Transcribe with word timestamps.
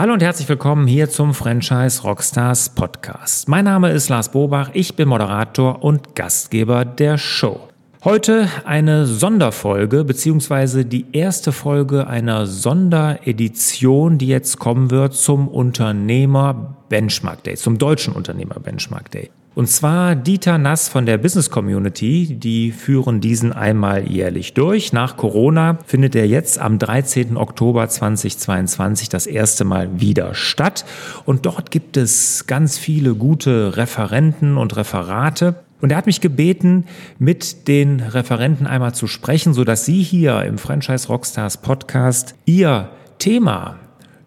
Hallo 0.00 0.14
und 0.14 0.22
herzlich 0.22 0.48
willkommen 0.48 0.86
hier 0.86 1.10
zum 1.10 1.34
Franchise 1.34 2.04
Rockstars 2.04 2.70
Podcast. 2.70 3.50
Mein 3.50 3.66
Name 3.66 3.90
ist 3.90 4.08
Lars 4.08 4.30
Bobach, 4.32 4.70
ich 4.72 4.96
bin 4.96 5.10
Moderator 5.10 5.84
und 5.84 6.14
Gastgeber 6.14 6.86
der 6.86 7.18
Show. 7.18 7.68
Heute 8.02 8.48
eine 8.64 9.04
Sonderfolge 9.04 10.04
beziehungsweise 10.04 10.86
die 10.86 11.04
erste 11.12 11.52
Folge 11.52 12.06
einer 12.06 12.46
Sonderedition, 12.46 14.16
die 14.16 14.28
jetzt 14.28 14.58
kommen 14.58 14.90
wird 14.90 15.12
zum 15.12 15.48
Unternehmer 15.48 16.76
Benchmark 16.88 17.44
Day, 17.44 17.56
zum 17.56 17.76
deutschen 17.76 18.14
Unternehmer 18.14 18.58
Benchmark 18.58 19.10
Day. 19.10 19.28
Und 19.56 19.66
zwar 19.66 20.14
Dieter 20.14 20.58
Nass 20.58 20.88
von 20.88 21.06
der 21.06 21.18
Business 21.18 21.50
Community, 21.50 22.36
die 22.38 22.70
führen 22.70 23.20
diesen 23.20 23.52
einmal 23.52 24.08
jährlich 24.08 24.54
durch. 24.54 24.92
Nach 24.92 25.16
Corona 25.16 25.78
findet 25.86 26.14
er 26.14 26.28
jetzt 26.28 26.60
am 26.60 26.78
13. 26.78 27.36
Oktober 27.36 27.88
2022 27.88 29.08
das 29.08 29.26
erste 29.26 29.64
Mal 29.64 30.00
wieder 30.00 30.34
statt. 30.34 30.84
Und 31.24 31.46
dort 31.46 31.72
gibt 31.72 31.96
es 31.96 32.46
ganz 32.46 32.78
viele 32.78 33.16
gute 33.16 33.76
Referenten 33.76 34.56
und 34.56 34.76
Referate. 34.76 35.56
Und 35.80 35.90
er 35.90 35.98
hat 35.98 36.06
mich 36.06 36.20
gebeten, 36.20 36.84
mit 37.18 37.66
den 37.66 37.98
Referenten 37.98 38.68
einmal 38.68 38.94
zu 38.94 39.08
sprechen, 39.08 39.52
so 39.52 39.64
dass 39.64 39.84
Sie 39.84 40.02
hier 40.02 40.44
im 40.44 40.58
Franchise 40.58 41.08
Rockstars 41.08 41.56
Podcast 41.56 42.36
Ihr 42.44 42.90
Thema 43.18 43.79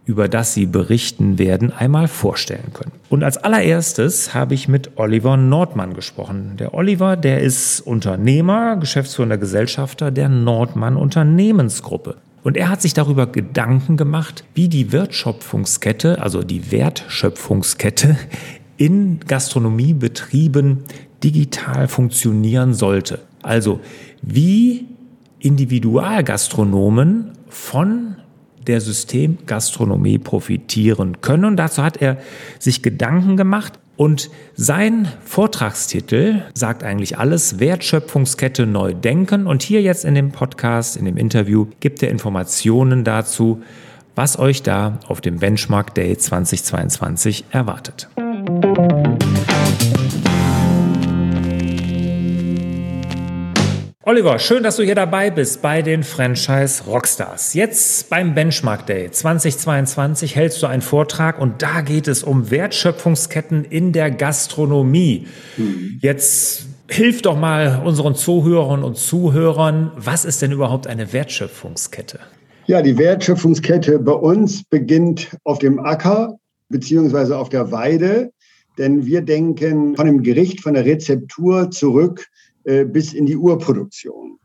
über 0.05 0.27
das 0.27 0.53
Sie 0.53 0.65
berichten 0.65 1.39
werden, 1.39 1.71
einmal 1.71 2.07
vorstellen 2.07 2.73
können. 2.73 2.91
Und 3.09 3.23
als 3.23 3.37
allererstes 3.37 4.33
habe 4.33 4.53
ich 4.53 4.67
mit 4.67 4.97
Oliver 4.97 5.37
Nordmann 5.37 5.93
gesprochen. 5.93 6.57
Der 6.59 6.73
Oliver, 6.73 7.15
der 7.15 7.39
ist 7.39 7.79
Unternehmer, 7.81 8.75
geschäftsführender 8.75 9.37
Gesellschafter 9.37 10.11
der 10.11 10.29
Nordmann 10.29 10.97
Unternehmensgruppe. 10.97 12.17
Und 12.43 12.57
er 12.57 12.67
hat 12.67 12.81
sich 12.81 12.93
darüber 12.93 13.27
Gedanken 13.27 13.95
gemacht, 13.95 14.43
wie 14.53 14.67
die 14.67 14.91
Wertschöpfungskette, 14.91 16.21
also 16.21 16.43
die 16.43 16.71
Wertschöpfungskette 16.71 18.17
in 18.75 19.21
Gastronomiebetrieben 19.25 20.79
digital 21.23 21.87
funktionieren 21.87 22.73
sollte. 22.73 23.19
Also 23.41 23.79
wie 24.21 24.87
Individualgastronomen 25.39 27.31
von 27.47 28.17
der 28.67 28.81
Systemgastronomie 28.81 30.17
profitieren 30.17 31.21
können. 31.21 31.45
Und 31.45 31.57
dazu 31.57 31.83
hat 31.83 31.97
er 31.97 32.17
sich 32.59 32.81
Gedanken 32.81 33.37
gemacht. 33.37 33.79
Und 33.95 34.31
sein 34.55 35.07
Vortragstitel 35.23 36.41
sagt 36.55 36.83
eigentlich 36.83 37.19
alles, 37.19 37.59
Wertschöpfungskette 37.59 38.65
neu 38.65 38.93
denken. 38.93 39.45
Und 39.45 39.61
hier 39.61 39.81
jetzt 39.81 40.03
in 40.03 40.15
dem 40.15 40.31
Podcast, 40.31 40.97
in 40.97 41.05
dem 41.05 41.17
Interview, 41.17 41.67
gibt 41.79 42.01
er 42.01 42.09
Informationen 42.09 43.03
dazu, 43.03 43.61
was 44.15 44.37
euch 44.39 44.63
da 44.63 44.99
auf 45.07 45.21
dem 45.21 45.37
Benchmark 45.37 45.93
Day 45.93 46.17
2022 46.17 47.45
erwartet. 47.51 48.09
Oliver, 54.05 54.37
schön, 54.37 54.63
dass 54.63 54.75
du 54.75 54.83
hier 54.83 54.95
dabei 54.95 55.31
bist 55.31 55.61
bei 55.61 55.81
den 55.81 56.03
Franchise 56.03 56.83
Rockstars. 56.83 57.53
Jetzt 57.53 58.09
beim 58.09 58.35
Benchmark 58.35 58.85
Day 58.85 59.09
2022 59.09 60.35
hältst 60.35 60.61
du 60.61 60.67
einen 60.67 60.81
Vortrag 60.81 61.39
und 61.39 61.61
da 61.61 61.79
geht 61.79 62.09
es 62.09 62.21
um 62.21 62.51
Wertschöpfungsketten 62.51 63.63
in 63.63 63.93
der 63.93 64.11
Gastronomie. 64.11 65.27
Mhm. 65.55 65.99
Jetzt 66.01 66.65
hilf 66.89 67.21
doch 67.21 67.39
mal 67.39 67.81
unseren 67.85 68.13
Zuhörern 68.13 68.83
und 68.83 68.97
Zuhörern, 68.97 69.93
was 69.95 70.25
ist 70.25 70.41
denn 70.41 70.51
überhaupt 70.51 70.85
eine 70.85 71.13
Wertschöpfungskette? 71.13 72.19
Ja, 72.67 72.81
die 72.81 72.97
Wertschöpfungskette 72.97 73.99
bei 73.99 74.11
uns 74.11 74.65
beginnt 74.65 75.29
auf 75.45 75.59
dem 75.59 75.79
Acker 75.79 76.37
beziehungsweise 76.67 77.37
auf 77.37 77.47
der 77.47 77.71
Weide, 77.71 78.33
denn 78.77 79.05
wir 79.05 79.21
denken 79.21 79.95
von 79.95 80.05
dem 80.07 80.23
Gericht, 80.23 80.59
von 80.59 80.73
der 80.73 80.83
Rezeptur 80.83 81.71
zurück 81.71 82.27
äh, 82.63 82.85
bis 82.85 83.13
in 83.13 83.25
die 83.25 83.37
Urproduktion. 83.37 84.37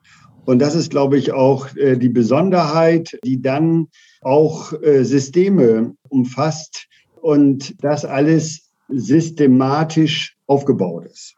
Und 0.45 0.61
das 0.61 0.75
ist, 0.75 0.91
glaube 0.91 1.19
ich, 1.19 1.33
auch 1.33 1.75
äh, 1.77 1.97
die 1.97 2.09
Besonderheit, 2.09 3.19
die 3.25 3.43
dann 3.43 3.89
auch 4.23 4.73
äh, 4.83 5.05
Systeme 5.05 5.95
umfasst 6.09 6.87
und 7.21 7.75
das 7.83 8.05
alles 8.05 8.71
systematisch 8.89 10.37
aufgebaut 10.47 11.05
ist. 11.05 11.35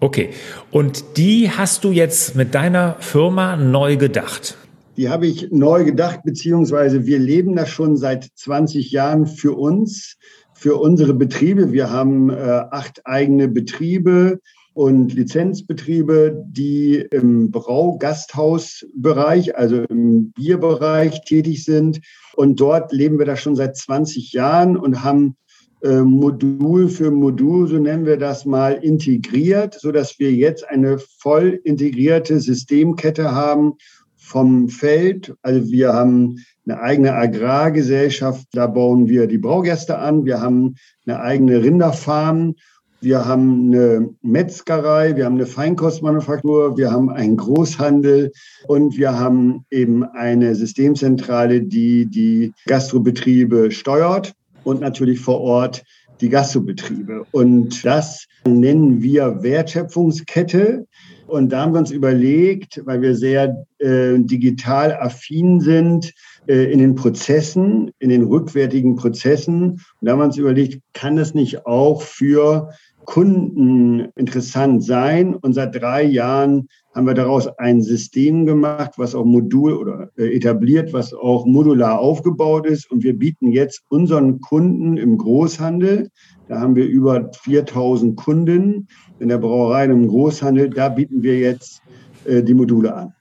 Okay, 0.00 0.30
und 0.70 1.16
die 1.16 1.50
hast 1.50 1.84
du 1.84 1.92
jetzt 1.92 2.34
mit 2.34 2.54
deiner 2.54 2.96
Firma 2.98 3.56
neu 3.56 3.96
gedacht? 3.96 4.58
Die 4.96 5.08
habe 5.08 5.26
ich 5.26 5.50
neu 5.50 5.84
gedacht, 5.84 6.20
beziehungsweise 6.24 7.06
wir 7.06 7.18
leben 7.18 7.56
das 7.56 7.70
schon 7.70 7.96
seit 7.96 8.28
20 8.34 8.90
Jahren 8.90 9.26
für 9.26 9.56
uns, 9.56 10.18
für 10.52 10.76
unsere 10.76 11.14
Betriebe. 11.14 11.72
Wir 11.72 11.90
haben 11.90 12.30
äh, 12.30 12.34
acht 12.34 13.06
eigene 13.06 13.48
Betriebe 13.48 14.40
und 14.74 15.14
Lizenzbetriebe, 15.14 16.44
die 16.48 17.06
im 17.10 17.50
Braugasthausbereich, 17.50 19.56
also 19.56 19.84
im 19.84 20.32
Bierbereich 20.32 21.24
tätig 21.24 21.64
sind. 21.64 22.00
Und 22.34 22.60
dort 22.60 22.92
leben 22.92 23.18
wir 23.18 23.26
da 23.26 23.36
schon 23.36 23.56
seit 23.56 23.76
20 23.76 24.32
Jahren 24.32 24.76
und 24.76 25.04
haben 25.04 25.36
äh, 25.82 26.00
Modul 26.00 26.88
für 26.88 27.10
Modul, 27.10 27.68
so 27.68 27.78
nennen 27.78 28.06
wir 28.06 28.16
das 28.16 28.46
mal, 28.46 28.72
integriert, 28.72 29.78
so 29.78 29.92
dass 29.92 30.18
wir 30.18 30.32
jetzt 30.32 30.68
eine 30.68 30.98
voll 31.18 31.60
integrierte 31.64 32.40
Systemkette 32.40 33.32
haben 33.32 33.74
vom 34.16 34.68
Feld. 34.68 35.34
Also 35.42 35.70
wir 35.70 35.92
haben 35.92 36.36
eine 36.64 36.80
eigene 36.80 37.14
Agrargesellschaft, 37.14 38.46
da 38.52 38.68
bauen 38.68 39.08
wir 39.08 39.26
die 39.26 39.38
Braugäste 39.38 39.98
an. 39.98 40.24
Wir 40.24 40.40
haben 40.40 40.76
eine 41.04 41.20
eigene 41.20 41.62
Rinderfarm 41.62 42.54
wir 43.02 43.26
haben 43.26 43.66
eine 43.66 44.10
Metzgerei, 44.22 45.16
wir 45.16 45.24
haben 45.24 45.34
eine 45.34 45.46
Feinkostmanufaktur, 45.46 46.76
wir 46.76 46.92
haben 46.92 47.10
einen 47.10 47.36
Großhandel 47.36 48.30
und 48.68 48.96
wir 48.96 49.18
haben 49.18 49.64
eben 49.70 50.04
eine 50.04 50.54
Systemzentrale, 50.54 51.62
die 51.62 52.06
die 52.06 52.52
Gastrobetriebe 52.66 53.72
steuert 53.72 54.34
und 54.62 54.80
natürlich 54.80 55.18
vor 55.18 55.40
Ort 55.40 55.82
die 56.20 56.28
Gastrobetriebe. 56.28 57.26
Und 57.32 57.84
das 57.84 58.26
nennen 58.46 59.02
wir 59.02 59.42
Wertschöpfungskette. 59.42 60.86
Und 61.26 61.50
da 61.50 61.62
haben 61.62 61.72
wir 61.72 61.80
uns 61.80 61.90
überlegt, 61.90 62.82
weil 62.84 63.00
wir 63.00 63.16
sehr 63.16 63.64
äh, 63.78 64.18
digital 64.18 64.92
affin 64.92 65.60
sind, 65.60 66.12
äh, 66.46 66.72
in 66.72 66.78
den 66.78 66.94
Prozessen, 66.94 67.90
in 68.00 68.10
den 68.10 68.24
rückwärtigen 68.24 68.96
Prozessen. 68.96 69.72
Und 69.72 69.80
da 70.02 70.12
haben 70.12 70.18
wir 70.18 70.26
uns 70.26 70.36
überlegt, 70.36 70.82
kann 70.92 71.16
das 71.16 71.34
nicht 71.34 71.66
auch 71.66 72.02
für 72.02 72.70
Kunden 73.04 74.08
interessant 74.16 74.84
sein. 74.84 75.34
Und 75.34 75.54
seit 75.54 75.74
drei 75.74 76.02
Jahren 76.02 76.68
haben 76.94 77.06
wir 77.06 77.14
daraus 77.14 77.48
ein 77.58 77.82
System 77.82 78.46
gemacht, 78.46 78.92
was 78.96 79.14
auch 79.14 79.24
modul 79.24 79.74
oder 79.74 80.10
äh, 80.16 80.34
etabliert, 80.36 80.92
was 80.92 81.14
auch 81.14 81.46
modular 81.46 81.98
aufgebaut 81.98 82.66
ist. 82.66 82.90
Und 82.90 83.02
wir 83.02 83.18
bieten 83.18 83.50
jetzt 83.50 83.82
unseren 83.88 84.40
Kunden 84.40 84.96
im 84.96 85.16
Großhandel, 85.18 86.10
da 86.48 86.60
haben 86.60 86.76
wir 86.76 86.86
über 86.86 87.30
4000 87.32 88.16
Kunden 88.16 88.88
in 89.20 89.28
der 89.28 89.38
Brauerei 89.38 89.84
und 89.86 90.02
im 90.02 90.08
Großhandel, 90.08 90.70
da 90.70 90.88
bieten 90.90 91.22
wir 91.22 91.38
jetzt 91.38 91.80
äh, 92.26 92.42
die 92.42 92.54
Module 92.54 92.94
an. 92.94 93.14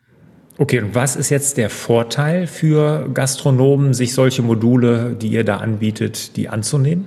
Okay, 0.58 0.81
und 0.81 0.94
was 0.94 1.16
ist 1.16 1.30
jetzt 1.30 1.58
der 1.58 1.69
Vorteil 1.69 2.46
für 2.46 3.09
Gastronomen, 3.13 3.94
sich 3.94 4.13
solche 4.13 4.42
Module, 4.42 5.16
die 5.19 5.30
ihr 5.30 5.44
da 5.44 5.58
anbietet, 5.58 6.36
die 6.36 6.50
anzunehmen? 6.50 7.06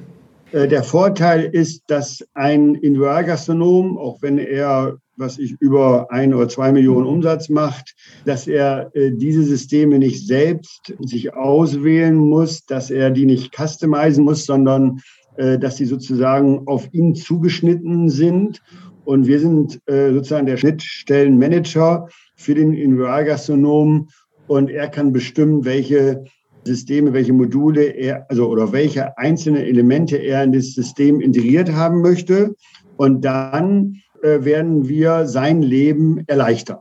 Äh, 0.54 0.68
der 0.68 0.84
Vorteil 0.84 1.44
ist, 1.44 1.82
dass 1.88 2.24
ein 2.34 2.76
Individualgastronom, 2.76 3.98
auch 3.98 4.22
wenn 4.22 4.38
er 4.38 4.98
was 5.16 5.38
ich 5.38 5.54
über 5.60 6.10
ein 6.10 6.34
oder 6.34 6.48
zwei 6.48 6.72
Millionen 6.72 7.06
Umsatz 7.06 7.48
macht, 7.48 7.94
dass 8.24 8.48
er 8.48 8.90
äh, 8.94 9.12
diese 9.12 9.44
Systeme 9.44 9.98
nicht 10.00 10.26
selbst 10.26 10.92
sich 11.00 11.34
auswählen 11.34 12.16
muss, 12.16 12.66
dass 12.66 12.90
er 12.90 13.10
die 13.10 13.26
nicht 13.26 13.54
customizen 13.56 14.24
muss, 14.24 14.44
sondern 14.44 15.00
äh, 15.36 15.56
dass 15.56 15.76
sie 15.76 15.86
sozusagen 15.86 16.66
auf 16.66 16.88
ihn 16.92 17.14
zugeschnitten 17.14 18.08
sind. 18.08 18.60
Und 19.04 19.26
wir 19.28 19.38
sind 19.38 19.80
äh, 19.86 20.12
sozusagen 20.12 20.46
der 20.46 20.56
Schnittstellenmanager 20.56 22.08
für 22.34 22.54
den 22.56 22.72
Individualgastronomen 22.72 24.08
und 24.48 24.68
er 24.68 24.88
kann 24.88 25.12
bestimmen, 25.12 25.64
welche 25.64 26.24
Systeme, 26.64 27.12
welche 27.12 27.32
Module 27.32 27.82
er, 27.82 28.26
also 28.28 28.48
oder 28.48 28.72
welche 28.72 29.16
einzelne 29.18 29.64
Elemente 29.64 30.16
er 30.16 30.42
in 30.44 30.52
das 30.52 30.72
System 30.72 31.20
integriert 31.20 31.72
haben 31.72 32.00
möchte. 32.00 32.54
Und 32.96 33.24
dann 33.24 34.00
äh, 34.22 34.44
werden 34.44 34.88
wir 34.88 35.26
sein 35.26 35.62
Leben 35.62 36.24
erleichtern, 36.26 36.78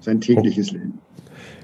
sein 0.00 0.20
tägliches 0.20 0.70
oh. 0.70 0.74
Leben. 0.74 0.98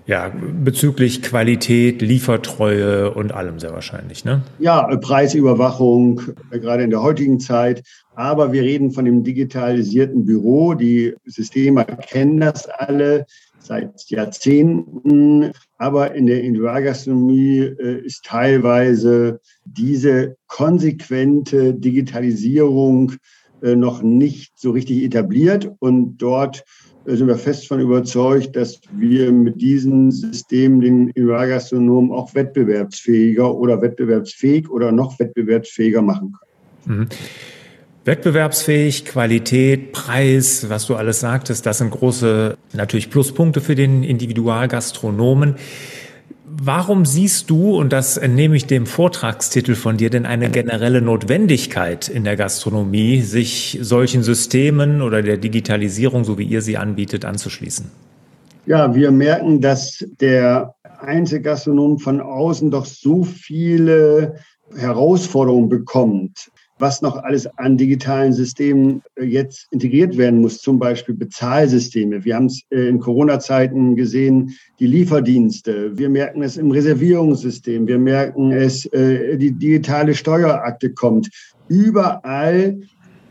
Ja, 0.05 0.33
bezüglich 0.35 1.23
Qualität, 1.23 2.03
Liefertreue 2.03 3.15
und 3.15 3.33
allem 3.33 3.61
sehr 3.61 3.73
wahrscheinlich, 3.73 4.25
ne? 4.25 4.43
Ja, 4.59 4.85
Preisüberwachung, 4.97 6.23
äh, 6.51 6.59
gerade 6.59 6.83
in 6.83 6.91
der 6.91 7.03
heutigen 7.03 7.39
Zeit. 7.39 7.85
Aber 8.15 8.53
wir 8.53 8.63
reden 8.63 8.91
von 8.91 9.05
dem 9.05 9.23
digitalisierten 9.23 10.27
Büro. 10.27 10.75
Die 10.75 11.15
Systeme 11.25 11.85
kennen 11.85 12.41
das 12.41 12.69
alle. 12.69 13.27
Seit 13.63 14.09
Jahrzehnten. 14.09 15.53
Aber 15.79 16.15
in 16.15 16.27
der 16.27 16.43
Individualgastronomie 16.43 17.61
äh, 17.61 18.05
ist 18.05 18.25
teilweise 18.25 19.41
diese 19.65 20.37
konsequente 20.47 21.75
Digitalisierung 21.75 23.13
äh, 23.63 23.77
noch 23.77 24.03
nicht 24.03 24.53
so 24.59 24.73
richtig 24.73 25.03
etabliert. 25.03 25.71
Und 25.79 26.19
dort 26.19 26.65
äh, 27.07 27.17
sind 27.17 27.29
wir 27.29 27.37
fest 27.37 27.69
von 27.69 27.81
überzeugt, 27.81 28.57
dass 28.57 28.81
wir 28.93 29.33
mit 29.33 29.61
diesen 29.61 30.11
Systemen 30.11 30.81
den 30.81 31.09
Individualgastronomen 31.09 32.13
auch 32.13 32.35
wettbewerbsfähiger 32.35 33.55
oder 33.55 33.81
wettbewerbsfähig 33.81 34.69
oder 34.71 34.93
noch 34.93 35.19
wettbewerbsfähiger 35.19 36.03
machen 36.03 36.33
können. 36.85 36.99
Mhm. 36.99 37.09
Wettbewerbsfähig, 38.05 39.05
Qualität, 39.05 39.93
Preis, 39.93 40.69
was 40.69 40.87
du 40.87 40.97
alles 40.97 41.21
sagtest, 41.21 41.67
das 41.67 41.79
sind 41.79 41.91
große 41.91 42.57
natürlich 42.73 43.11
Pluspunkte 43.11 43.61
für 43.61 43.77
den 43.77 44.03
Individualgastronomen. 44.03 45.55
Warum 46.45 47.07
siehst 47.07 47.49
du, 47.49 47.77
und 47.77 47.93
das 47.93 48.17
entnehme 48.17 48.57
ich 48.57 48.67
dem 48.67 48.87
Vortragstitel 48.87 49.77
von 49.77 49.97
dir, 49.97 50.11
denn 50.11 50.27
eine 50.27 50.51
generelle 50.51 51.01
Notwendigkeit 51.01 52.09
in 52.09 52.25
der 52.25 52.37
Gastronomie, 52.37 53.21
sich 53.23 53.79
solchen 53.81 54.25
Systemen 54.25 55.01
oder 55.01 55.23
der 55.23 55.39
Digitalisierung, 55.39 56.25
so 56.25 56.39
wie 56.39 56.45
ihr 56.45 56.61
sie 56.61 56.77
anbietet, 56.77 57.25
anzuschließen? 57.25 57.87
Ja, 58.67 58.95
wir 58.95 59.13
merken, 59.13 59.61
dass 59.61 60.05
der 60.21 60.75
Einzelgastronom 61.01 62.01
von 62.01 62.21
außen 62.21 62.71
doch 62.71 62.85
so 62.85 63.23
viele 63.23 64.37
Herausforderungen 64.77 65.69
bekommt 65.69 66.52
was 66.83 67.01
noch 67.01 67.17
alles 67.23 67.47
an 67.59 67.77
digitalen 67.77 68.33
Systemen 68.33 69.03
äh, 69.15 69.25
jetzt 69.25 69.69
integriert 69.71 70.19
werden 70.19 70.41
muss, 70.41 70.59
zum 70.59 70.81
Beispiel 70.81 71.15
Bezahlsysteme. 71.15 72.25
Wir 72.25 72.35
haben 72.35 72.47
es 72.47 72.61
äh, 72.71 72.89
in 72.89 72.99
Corona-Zeiten 72.99 73.95
gesehen, 73.95 74.51
die 74.81 74.89
Lieferdienste. 74.89 75.97
Wir 75.97 76.11
merken 76.11 76.43
es 76.43 76.57
im 76.57 76.73
Reservierungssystem. 76.73 77.87
Wir 77.87 78.01
merken 78.01 78.51
es, 78.51 78.85
äh, 78.87 79.39
die 79.39 79.53
digitale 79.53 80.13
Steuerakte 80.13 80.93
kommt. 80.93 81.31
Überall 81.69 82.81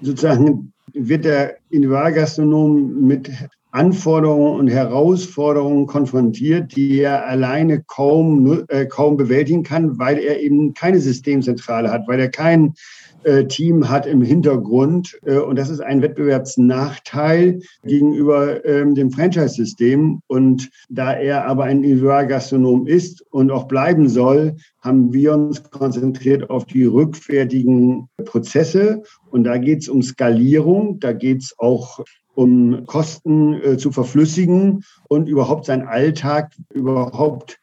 sozusagen 0.01 0.71
wird 0.93 1.25
der 1.25 1.57
Individualgastronom 1.71 3.05
mit 3.05 3.29
Anforderungen 3.71 4.59
und 4.59 4.67
Herausforderungen 4.67 5.87
konfrontiert, 5.87 6.75
die 6.75 6.99
er 6.99 7.27
alleine 7.27 7.81
kaum, 7.83 8.65
äh, 8.67 8.85
kaum 8.85 9.17
bewältigen 9.17 9.63
kann, 9.63 9.97
weil 9.97 10.17
er 10.17 10.41
eben 10.41 10.73
keine 10.73 10.99
Systemzentrale 10.99 11.89
hat, 11.89 12.07
weil 12.07 12.19
er 12.19 12.29
kein 12.29 12.73
äh, 13.23 13.45
Team 13.45 13.87
hat 13.89 14.05
im 14.05 14.21
Hintergrund. 14.21 15.19
Äh, 15.25 15.37
und 15.37 15.57
das 15.57 15.69
ist 15.69 15.79
ein 15.79 16.01
Wettbewerbsnachteil 16.01 17.61
gegenüber 17.83 18.65
ähm, 18.65 18.95
dem 18.95 19.11
Franchise-System. 19.11 20.21
Und 20.27 20.69
da 20.89 21.13
er 21.13 21.45
aber 21.45 21.65
ein 21.65 21.83
Individualgastronom 21.83 22.87
ist 22.87 23.23
und 23.31 23.51
auch 23.51 23.67
bleiben 23.67 24.09
soll, 24.09 24.55
haben 24.81 25.13
wir 25.13 25.33
uns 25.33 25.63
konzentriert 25.63 26.49
auf 26.49 26.65
die 26.65 26.85
rückwärtigen 26.85 28.07
Prozesse. 28.25 29.03
Und 29.29 29.43
da 29.43 29.57
geht 29.57 29.83
es 29.83 29.89
um 29.89 30.01
Skalierung, 30.01 30.99
da 30.99 31.13
geht 31.13 31.43
es 31.43 31.55
auch 31.57 32.03
um 32.35 32.85
Kosten 32.85 33.53
äh, 33.53 33.77
zu 33.77 33.91
verflüssigen 33.91 34.83
und 35.09 35.27
überhaupt 35.27 35.65
seinen 35.65 35.87
Alltag 35.87 36.51
überhaupt, 36.73 37.59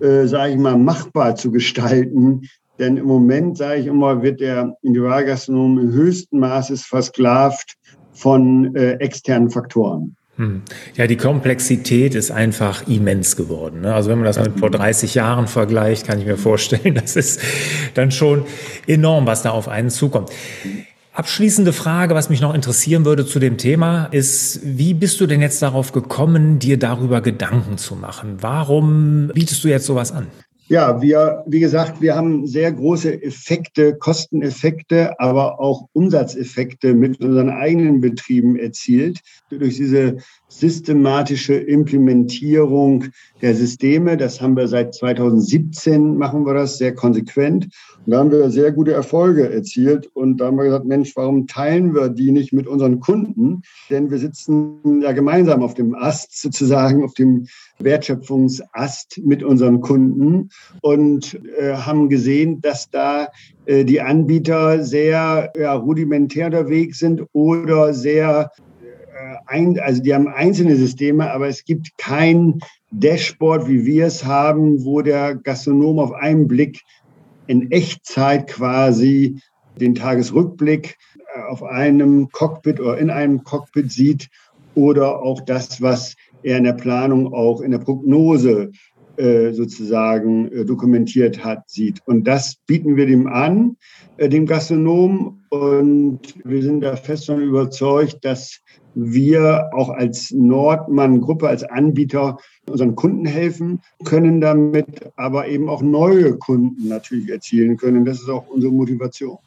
äh, 0.00 0.26
sage 0.26 0.52
ich 0.52 0.58
mal, 0.58 0.76
machbar 0.76 1.36
zu 1.36 1.50
gestalten. 1.50 2.48
Denn 2.78 2.96
im 2.96 3.06
Moment, 3.06 3.56
sage 3.56 3.80
ich 3.80 3.86
immer, 3.86 4.22
wird 4.22 4.40
der 4.40 4.76
Individualgastronom 4.82 5.78
im 5.78 5.92
höchsten 5.92 6.38
Maße 6.38 6.76
versklavt 6.76 7.76
von 8.12 8.74
äh, 8.74 8.92
externen 8.94 9.50
Faktoren. 9.50 10.16
Hm. 10.36 10.62
Ja, 10.94 11.06
die 11.06 11.16
Komplexität 11.16 12.14
ist 12.14 12.30
einfach 12.30 12.86
immens 12.86 13.36
geworden. 13.36 13.80
Ne? 13.80 13.94
Also 13.94 14.10
wenn 14.10 14.18
man 14.18 14.26
das 14.26 14.38
mit 14.38 14.58
vor 14.58 14.70
30 14.70 15.14
Jahren 15.14 15.46
vergleicht, 15.46 16.06
kann 16.06 16.18
ich 16.18 16.26
mir 16.26 16.36
vorstellen, 16.36 16.94
das 17.02 17.16
ist 17.16 17.40
dann 17.94 18.10
schon 18.10 18.44
enorm, 18.86 19.26
was 19.26 19.42
da 19.42 19.50
auf 19.50 19.68
einen 19.68 19.88
zukommt. 19.88 20.30
Abschließende 21.16 21.72
Frage, 21.72 22.14
was 22.14 22.28
mich 22.28 22.42
noch 22.42 22.52
interessieren 22.52 23.06
würde 23.06 23.24
zu 23.24 23.38
dem 23.38 23.56
Thema, 23.56 24.04
ist, 24.04 24.60
wie 24.62 24.92
bist 24.92 25.18
du 25.18 25.26
denn 25.26 25.40
jetzt 25.40 25.62
darauf 25.62 25.92
gekommen, 25.92 26.58
dir 26.58 26.78
darüber 26.78 27.22
Gedanken 27.22 27.78
zu 27.78 27.96
machen? 27.96 28.36
Warum 28.42 29.30
bietest 29.32 29.64
du 29.64 29.68
jetzt 29.68 29.86
sowas 29.86 30.12
an? 30.12 30.26
Ja, 30.68 31.00
wir, 31.00 31.42
wie 31.46 31.60
gesagt, 31.60 32.02
wir 32.02 32.14
haben 32.14 32.46
sehr 32.46 32.70
große 32.70 33.22
Effekte, 33.22 33.96
Kosteneffekte, 33.96 35.18
aber 35.18 35.58
auch 35.58 35.88
Umsatzeffekte 35.94 36.92
mit 36.92 37.18
unseren 37.22 37.48
eigenen 37.48 38.02
Betrieben 38.02 38.56
erzielt 38.56 39.20
durch 39.48 39.76
diese 39.76 40.18
systematische 40.48 41.54
Implementierung 41.54 43.06
der 43.42 43.54
Systeme. 43.54 44.16
Das 44.16 44.40
haben 44.40 44.56
wir 44.56 44.68
seit 44.68 44.94
2017 44.94 46.16
machen 46.16 46.46
wir 46.46 46.54
das 46.54 46.78
sehr 46.78 46.94
konsequent. 46.94 47.68
Und 48.04 48.12
da 48.12 48.18
haben 48.18 48.30
wir 48.30 48.50
sehr 48.50 48.72
gute 48.72 48.92
Erfolge 48.92 49.50
erzielt. 49.50 50.08
Und 50.14 50.38
da 50.38 50.46
haben 50.46 50.56
wir 50.56 50.64
gesagt, 50.64 50.86
Mensch, 50.86 51.16
warum 51.16 51.46
teilen 51.46 51.94
wir 51.94 52.08
die 52.08 52.30
nicht 52.30 52.52
mit 52.52 52.66
unseren 52.66 53.00
Kunden? 53.00 53.62
Denn 53.90 54.10
wir 54.10 54.18
sitzen 54.18 55.02
ja 55.02 55.12
gemeinsam 55.12 55.62
auf 55.62 55.74
dem 55.74 55.94
Ast 55.94 56.40
sozusagen, 56.40 57.02
auf 57.02 57.14
dem 57.14 57.46
Wertschöpfungsast 57.78 59.20
mit 59.24 59.42
unseren 59.42 59.80
Kunden 59.80 60.50
und 60.80 61.38
äh, 61.58 61.74
haben 61.74 62.08
gesehen, 62.08 62.60
dass 62.60 62.88
da 62.88 63.28
äh, 63.66 63.84
die 63.84 64.00
Anbieter 64.00 64.82
sehr 64.82 65.52
ja, 65.58 65.74
rudimentär 65.74 66.46
unterwegs 66.46 67.00
sind 67.00 67.22
oder 67.32 67.92
sehr 67.92 68.50
ein, 69.46 69.78
also 69.78 70.02
die 70.02 70.14
haben 70.14 70.28
einzelne 70.28 70.76
Systeme, 70.76 71.30
aber 71.30 71.48
es 71.48 71.64
gibt 71.64 71.96
kein 71.98 72.60
Dashboard, 72.90 73.68
wie 73.68 73.84
wir 73.84 74.06
es 74.06 74.24
haben, 74.24 74.84
wo 74.84 75.02
der 75.02 75.34
Gastronom 75.34 75.98
auf 75.98 76.12
einen 76.12 76.48
Blick 76.48 76.82
in 77.46 77.70
Echtzeit 77.70 78.48
quasi 78.48 79.40
den 79.80 79.94
Tagesrückblick 79.94 80.96
äh, 81.34 81.40
auf 81.48 81.62
einem 81.62 82.28
Cockpit 82.30 82.80
oder 82.80 82.98
in 82.98 83.10
einem 83.10 83.44
Cockpit 83.44 83.92
sieht 83.92 84.28
oder 84.74 85.20
auch 85.22 85.40
das, 85.40 85.80
was 85.80 86.16
er 86.42 86.58
in 86.58 86.64
der 86.64 86.72
Planung 86.72 87.32
auch 87.32 87.60
in 87.60 87.70
der 87.70 87.78
Prognose 87.78 88.70
äh, 89.16 89.52
sozusagen 89.52 90.52
äh, 90.52 90.64
dokumentiert 90.64 91.42
hat, 91.42 91.70
sieht. 91.70 92.00
Und 92.06 92.24
das 92.24 92.56
bieten 92.66 92.96
wir 92.96 93.06
dem 93.06 93.26
an, 93.26 93.76
äh, 94.18 94.28
dem 94.28 94.44
Gastronomen. 94.44 95.46
Und 95.48 96.20
wir 96.44 96.62
sind 96.62 96.82
da 96.82 96.96
fest 96.96 97.26
von 97.26 97.40
überzeugt, 97.40 98.24
dass 98.24 98.60
wir 98.96 99.70
auch 99.74 99.90
als 99.90 100.30
Nordmann-Gruppe, 100.32 101.48
als 101.48 101.62
Anbieter 101.62 102.38
unseren 102.68 102.96
Kunden 102.96 103.26
helfen 103.26 103.82
können 104.04 104.40
damit, 104.40 105.12
aber 105.16 105.48
eben 105.48 105.68
auch 105.68 105.82
neue 105.82 106.36
Kunden 106.38 106.88
natürlich 106.88 107.28
erzielen 107.28 107.76
können. 107.76 108.06
Das 108.06 108.20
ist 108.20 108.30
auch 108.30 108.48
unsere 108.48 108.72
Motivation. 108.72 109.38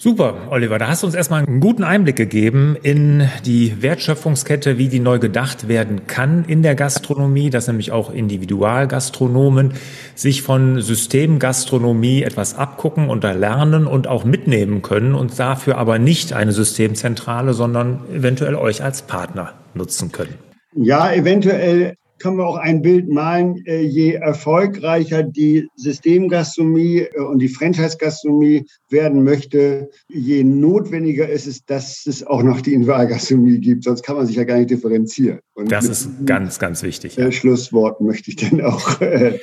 Super, 0.00 0.46
Oliver. 0.50 0.78
Da 0.78 0.86
hast 0.86 1.02
du 1.02 1.08
uns 1.08 1.16
erstmal 1.16 1.44
einen 1.44 1.58
guten 1.58 1.82
Einblick 1.82 2.14
gegeben 2.14 2.76
in 2.80 3.28
die 3.44 3.82
Wertschöpfungskette, 3.82 4.78
wie 4.78 4.86
die 4.86 5.00
neu 5.00 5.18
gedacht 5.18 5.66
werden 5.66 6.06
kann 6.06 6.44
in 6.44 6.62
der 6.62 6.76
Gastronomie, 6.76 7.50
dass 7.50 7.66
nämlich 7.66 7.90
auch 7.90 8.12
Individualgastronomen 8.12 9.72
sich 10.14 10.42
von 10.42 10.80
Systemgastronomie 10.80 12.22
etwas 12.22 12.56
abgucken 12.56 13.10
und 13.10 13.24
lernen 13.24 13.88
und 13.88 14.06
auch 14.06 14.24
mitnehmen 14.24 14.82
können 14.82 15.16
und 15.16 15.36
dafür 15.36 15.78
aber 15.78 15.98
nicht 15.98 16.32
eine 16.32 16.52
Systemzentrale, 16.52 17.52
sondern 17.52 18.02
eventuell 18.14 18.54
euch 18.54 18.84
als 18.84 19.02
Partner 19.02 19.54
nutzen 19.74 20.12
können. 20.12 20.34
Ja, 20.76 21.12
eventuell 21.12 21.96
können 22.18 22.36
wir 22.36 22.46
auch 22.46 22.56
ein 22.56 22.82
Bild 22.82 23.08
malen, 23.08 23.62
äh, 23.66 23.80
je 23.80 24.12
erfolgreicher 24.12 25.22
die 25.22 25.68
Systemgastronomie 25.76 27.06
äh, 27.12 27.20
und 27.20 27.38
die 27.40 27.48
Franchise-Gastronomie 27.48 28.66
werden 28.90 29.24
möchte, 29.24 29.90
je 30.08 30.44
notwendiger 30.44 31.28
ist 31.28 31.46
es, 31.46 31.64
dass 31.64 32.06
es 32.06 32.26
auch 32.26 32.42
noch 32.42 32.60
die 32.60 32.74
Individualgastronomie 32.74 33.58
gibt. 33.58 33.84
Sonst 33.84 34.02
kann 34.02 34.16
man 34.16 34.26
sich 34.26 34.36
ja 34.36 34.44
gar 34.44 34.58
nicht 34.58 34.70
differenzieren. 34.70 35.40
Und 35.54 35.72
das 35.72 35.86
ist 35.86 36.10
ganz, 36.26 36.58
ganz 36.58 36.82
wichtig. 36.82 37.16
Ja. 37.16 37.30
Schlusswort 37.32 38.00
möchte 38.00 38.30
ich 38.30 38.36
dann 38.36 38.60
auch. 38.60 39.00
Äh, 39.00 39.38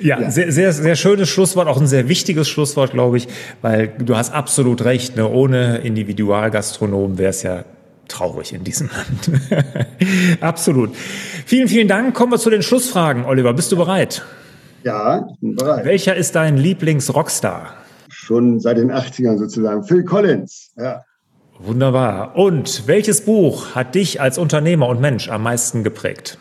ja, 0.00 0.20
ja, 0.20 0.30
Sehr, 0.30 0.52
sehr, 0.52 0.72
sehr 0.72 0.96
schönes 0.96 1.28
Schlusswort, 1.28 1.66
auch 1.66 1.80
ein 1.80 1.86
sehr 1.86 2.08
wichtiges 2.08 2.48
Schlusswort, 2.48 2.92
glaube 2.92 3.16
ich, 3.16 3.28
weil 3.62 3.88
du 3.88 4.16
hast 4.16 4.32
absolut 4.32 4.84
recht. 4.84 5.16
Ne? 5.16 5.28
Ohne 5.28 5.78
Individualgastronomen 5.78 7.18
wäre 7.18 7.30
es 7.30 7.42
ja 7.42 7.64
traurig 8.08 8.52
in 8.52 8.64
diesem 8.64 8.88
Land. 8.88 9.40
Absolut. 10.40 10.94
Vielen, 11.46 11.68
vielen 11.68 11.88
Dank. 11.88 12.14
Kommen 12.14 12.32
wir 12.32 12.38
zu 12.38 12.50
den 12.50 12.62
Schlussfragen. 12.62 13.24
Oliver, 13.24 13.52
bist 13.54 13.72
du 13.72 13.76
bereit? 13.76 14.24
Ja, 14.84 15.28
ich 15.32 15.40
bin 15.40 15.54
bereit. 15.56 15.84
Welcher 15.84 16.14
ist 16.14 16.34
dein 16.34 16.56
Lieblings-Rockstar? 16.56 17.74
Schon 18.08 18.60
seit 18.60 18.78
den 18.78 18.90
80ern 18.90 19.38
sozusagen. 19.38 19.82
Phil 19.84 20.04
Collins. 20.04 20.72
Ja. 20.76 21.02
Wunderbar. 21.58 22.36
Und 22.36 22.86
welches 22.86 23.22
Buch 23.22 23.74
hat 23.74 23.94
dich 23.94 24.20
als 24.20 24.38
Unternehmer 24.38 24.88
und 24.88 25.00
Mensch 25.00 25.28
am 25.28 25.42
meisten 25.42 25.82
geprägt? 25.82 26.38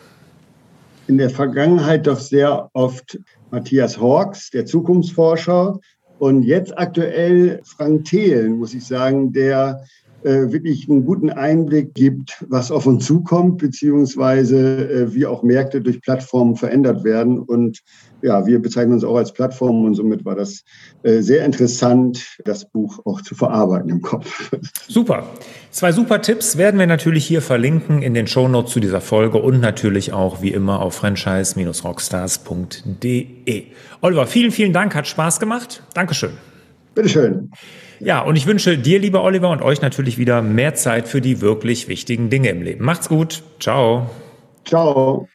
In 1.08 1.18
der 1.18 1.30
Vergangenheit 1.30 2.06
doch 2.06 2.20
sehr 2.20 2.70
oft 2.74 3.20
Matthias 3.50 4.00
Hawks, 4.00 4.52
der 4.52 4.66
Zukunftsforscher. 4.66 5.80
Und 6.20 6.44
jetzt 6.44 6.78
aktuell 6.78 7.62
Frank 7.64 8.06
Thelen, 8.06 8.58
muss 8.58 8.74
ich 8.74 8.86
sagen, 8.86 9.34
der 9.34 9.84
äh, 10.27 10.51
wirklich 10.51 10.89
einen 10.89 11.05
guten 11.05 11.29
Einblick 11.29 11.93
gibt, 11.93 12.43
was 12.50 12.69
auf 12.69 12.86
uns 12.86 13.05
zukommt, 13.05 13.60
beziehungsweise 13.60 14.89
äh, 14.89 15.13
wie 15.13 15.25
auch 15.25 15.41
Märkte 15.41 15.79
durch 15.79 16.01
Plattformen 16.01 16.57
verändert 16.57 17.05
werden. 17.05 17.39
Und 17.39 17.79
ja, 18.22 18.46
wir 18.46 18.62
bezeichnen 18.62 18.91
uns 18.93 19.05
auch 19.05 19.15
als 19.15 19.31
Plattform 19.31 19.86
und 19.86 19.96
somit 19.96 20.25
war 20.25 20.36
das 20.36 20.65
äh, 21.03 21.22
sehr 21.22 21.46
interessant, 21.46 22.39
das 22.43 22.69
Buch 22.69 23.00
auch 23.05 23.22
zu 23.22 23.36
verarbeiten 23.36 23.89
im 23.89 24.01
Kopf. 24.01 24.51
Super. 24.89 25.24
Zwei 25.72 25.93
super 25.93 26.22
Tipps 26.22 26.57
werden 26.57 26.77
wir 26.77 26.88
natürlich 26.88 27.25
hier 27.25 27.41
verlinken 27.41 28.01
in 28.01 28.13
den 28.13 28.27
Shownotes 28.27 28.74
zu 28.74 28.81
dieser 28.81 29.00
Folge 29.00 29.38
und 29.38 29.62
natürlich 29.62 30.12
auch 30.12 30.41
wie 30.41 30.51
immer 30.51 30.81
auf 30.81 30.96
franchise-rockstars.de. 30.96 33.63
Oliver, 34.01 34.27
vielen, 34.27 34.51
vielen 34.51 34.74
Dank, 34.74 34.93
hat 34.93 35.07
Spaß 35.07 35.39
gemacht. 35.39 35.84
Dankeschön. 35.93 36.31
Bitteschön. 36.96 37.50
Ja, 38.00 38.22
und 38.22 38.36
ich 38.36 38.46
wünsche 38.46 38.77
dir, 38.77 39.00
lieber 39.00 39.24
Oliver, 39.24 39.50
und 39.50 39.62
euch 39.62 39.82
natürlich 39.82 40.18
wieder 40.18 40.42
mehr 40.42 40.75
Zeit 40.75 41.08
für 41.08 41.22
die 41.22 41.42
wirklich 41.42 41.88
wichtigen 41.88 42.30
Dinge 42.30 42.50
im 42.50 42.62
Leben. 42.62 42.86
Macht's 42.86 43.10
gut. 43.10 43.44
Ciao. 43.60 44.10
Ciao. 44.66 45.27